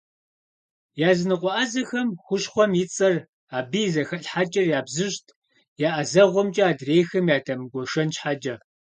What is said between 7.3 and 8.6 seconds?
ядэмыгуэшэн щхьэкӏэ.